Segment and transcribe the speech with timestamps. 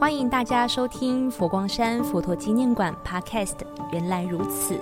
[0.00, 3.56] 欢迎大家收听佛光山佛陀纪念馆 Podcast。
[3.90, 4.78] 原来如此，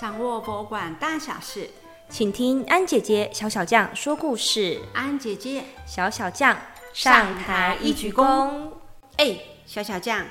[0.00, 1.68] 掌握博物馆大小事，
[2.08, 4.80] 请听安姐姐小小将说故事。
[4.94, 6.56] 安姐姐小小将
[6.94, 8.70] 上台一鞠躬。
[9.18, 10.24] 哎，小小将，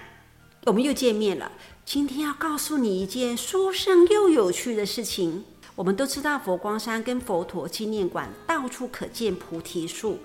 [0.66, 1.52] 我们又见面了。
[1.86, 5.46] 今天要告诉你一件殊胜又有趣的事情。
[5.76, 10.18] 我们都知道佛光山跟佛陀纪念馆到处可见菩提树。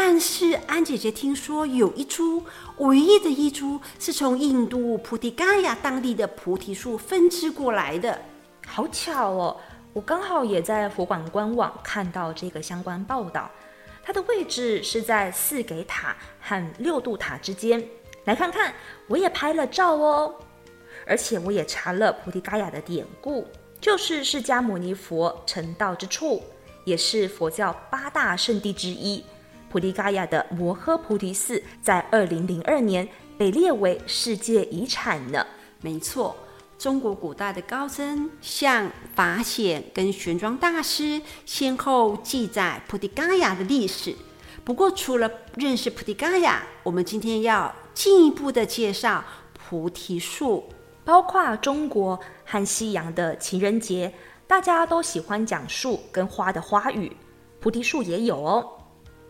[0.00, 2.40] 但是安姐姐听说有一株
[2.76, 8.16] 唯一的一株是从印度菩提伽亚当地的菩提树分支过来的，
[8.64, 9.56] 好巧哦！
[9.92, 13.50] 我刚好也在佛馆官网看到这个相关报道，
[14.00, 17.84] 它的位置是在四给塔和六度塔之间。
[18.22, 18.72] 来看看，
[19.08, 20.32] 我也拍了照哦，
[21.08, 23.44] 而且我也查了菩提伽亚的典故，
[23.80, 26.40] 就是释迦牟尼佛成道之处，
[26.84, 29.24] 也是佛教八大圣地之一。
[29.70, 35.46] 菩提伽亚的摩诃菩提寺在二零零二年被列为世界遗产呢。
[35.80, 36.36] 没错，
[36.78, 44.14] 中国古代的高僧像法显跟玄奘大师先后记载菩提伽亚的历史。
[44.64, 50.68] 不过，除了认识菩提伽亚，我们今天要进一步的介绍菩提树，
[51.04, 54.12] 包括中国和西洋的情人节，
[54.46, 57.16] 大家都喜欢讲树跟花的花语，
[57.60, 58.77] 菩提树也有哦。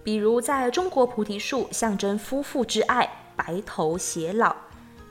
[0.03, 4.55] 比如，在中国，菩提树象征夫妇之爱，白头偕老；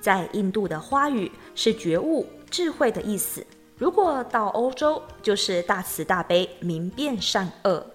[0.02, 3.46] 在印度的花语是觉悟、智慧的意思。
[3.78, 7.86] 如果到欧洲，就是大慈大悲，明辨善恶。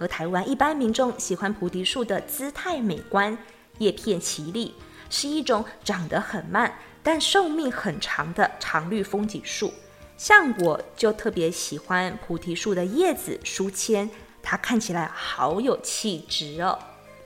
[0.00, 3.36] 而台湾一般民众喜欢菩提树的姿态美观，
[3.78, 4.74] 叶片奇丽，
[5.10, 9.72] 是一种长得很慢但寿命很长的常绿风景树。
[10.16, 14.10] 像我就特别喜欢菩提树的叶子书签。
[14.50, 16.78] 它看起来好有气质哦，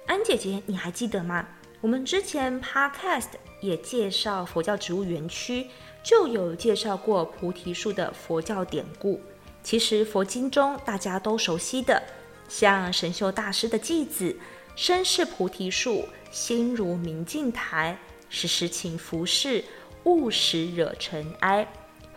[0.09, 1.47] 安姐姐，你还记得吗？
[1.81, 3.29] 我们之前 podcast
[3.61, 5.69] 也介绍佛教植物园区，
[6.03, 9.21] 就有介绍过菩提树的佛教典故。
[9.63, 12.03] 其实佛经中大家都熟悉的，
[12.49, 14.37] 像神秀大师的偈子
[14.75, 17.97] “身是菩提树，心如明镜台，
[18.31, 19.63] 时时勤拂拭，
[20.03, 21.65] 勿使惹尘埃”，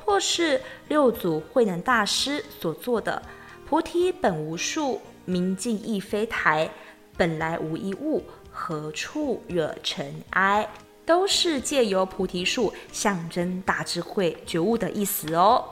[0.03, 3.21] 或是六祖慧能大师所做的。
[3.67, 6.69] 菩提本无树，明镜亦非台，
[7.17, 10.69] 本来无一物，何处惹尘埃？
[11.03, 15.65] 都是借由菩提树象征大智慧觉悟的意思哦。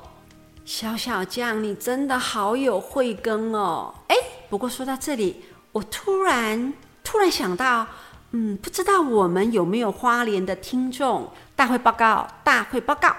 [0.65, 3.93] 小小将，你真的好有慧根哦！
[4.07, 4.15] 哎，
[4.49, 6.73] 不过说到这里，我突然
[7.03, 7.85] 突然想到，
[8.31, 11.29] 嗯，不知道我们有没有花莲的听众？
[11.55, 13.15] 大会报告，大会报告，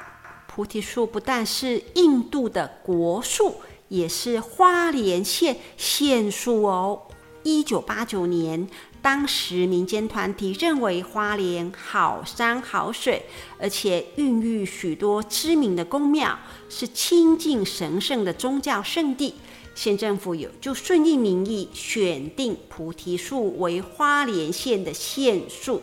[0.48, 3.60] 菩提树不但是印度的国树。
[3.88, 7.02] 也是花莲县县树哦。
[7.42, 8.66] 一九八九年，
[9.02, 13.26] 当时民间团体认为花莲好山好水，
[13.58, 16.38] 而且孕育许多知名的宫庙，
[16.70, 19.34] 是清净神圣的宗教圣地。
[19.74, 25.82] 县政府有就顺应民意，选定菩提树为花莲县的县树。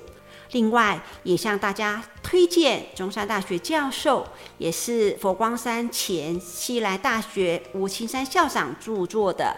[0.54, 4.26] 另外，也向大家推荐中山大学教授，
[4.58, 9.54] 也是佛光山前西来大学吴青山校长著作的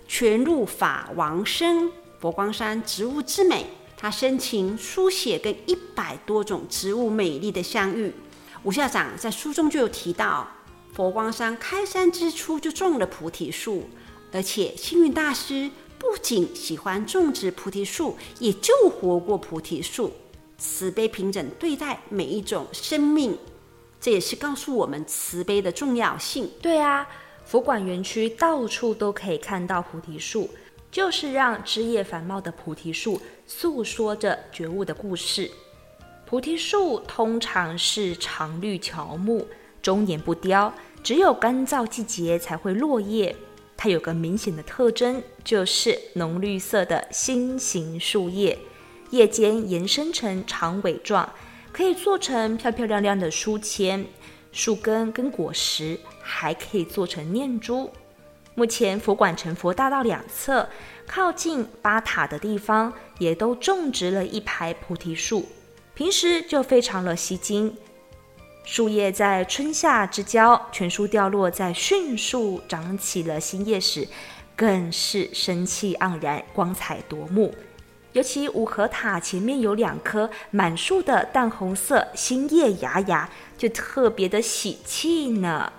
[0.06, 1.90] 《全入法王生
[2.20, 3.62] 佛光山植物之美》，
[3.96, 8.12] 他深情书写跟一百多种植物美丽的相遇。
[8.62, 10.46] 吴校长在书中就有提到，
[10.92, 13.88] 佛光山开山之初就种了菩提树，
[14.30, 20.12] 而且星云大师不仅喜欢种植菩提树，也救活过菩提树。
[20.58, 23.38] 慈悲平等对待每一种生命，
[24.00, 26.50] 这也是告诉我们慈悲的重要性。
[26.60, 27.08] 对啊，
[27.44, 30.50] 佛馆园区到处都可以看到菩提树，
[30.90, 35.48] 就是让枝叶繁茂的菩提树诉说着觉悟的故事。
[36.26, 39.46] 菩提树通常是常绿乔木，
[39.80, 43.34] 终年不凋，只有干燥季节才会落叶。
[43.76, 48.58] 它有个明显的特征，就是浓绿色的心形树叶。
[49.10, 51.32] 叶尖延伸成长尾状，
[51.72, 54.04] 可以做成漂漂亮亮的书签。
[54.50, 57.90] 树根跟果实还可以做成念珠。
[58.54, 60.68] 目前佛馆成佛大道两侧，
[61.06, 65.46] 靠近八塔的地方，也都种植了一排菩提树，
[65.94, 67.76] 平时就非常的吸睛。
[68.64, 74.08] 树叶在春夏之交全数掉落，在迅速长起了新叶时，
[74.56, 77.54] 更是生气盎然，光彩夺目。
[78.18, 85.72] 尤其五合塔前面有两棵满树的淡红色新叶芽芽，就特别的喜气呢。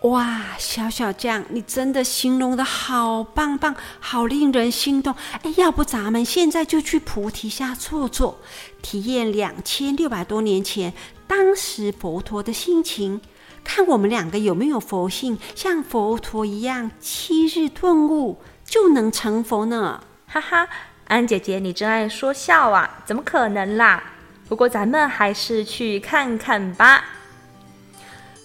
[0.00, 5.14] 哇，小小酱，你真的形容的好棒棒，好令人心动。
[5.42, 8.40] 哎，要不咱们现在就去菩提下坐坐，
[8.82, 10.92] 体验两千六百多年前
[11.28, 13.20] 当时佛陀的心情，
[13.62, 20.02] 看我们两个有没有佛性，像佛陀一样七日顿悟就能成佛呢？
[20.26, 20.68] 哈哈，
[21.10, 22.88] 安姐姐，你真爱说笑啊！
[23.04, 24.00] 怎么可能啦？
[24.48, 27.04] 不过咱们还是去看看吧。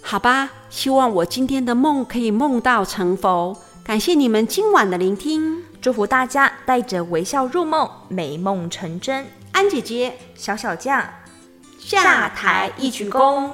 [0.02, 3.56] 好吧，希望我今天的梦可以梦到成佛。
[3.84, 9.28] 感谢你们今晚的聆听，祝福大家带着微笑入梦，美梦成真。
[9.52, 11.08] 安姐姐，小小将，
[11.78, 13.52] 下台一鞠躬。